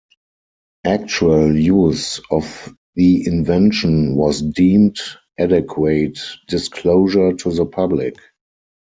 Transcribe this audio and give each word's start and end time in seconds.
Actual 0.87 1.55
use 1.55 2.19
of 2.31 2.73
the 2.95 3.23
invention 3.27 4.15
was 4.15 4.41
deemed 4.41 4.97
adequate 5.37 6.17
disclosure 6.47 7.33
to 7.33 7.53
the 7.53 7.67
public. 7.67 8.15